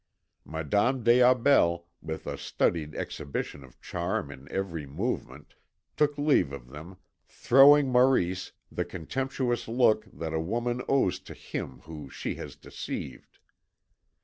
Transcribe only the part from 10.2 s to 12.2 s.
a woman owes to him whom